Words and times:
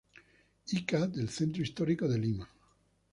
Ica 0.77 1.05
del 1.05 1.29
Centro 1.29 1.61
Histórico 1.61 2.07
de 2.07 2.17
Lima. 2.17 2.49